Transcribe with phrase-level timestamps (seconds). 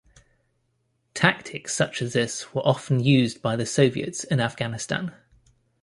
[1.13, 5.13] Tactics such as this were often used by the Soviets in Afghanistan.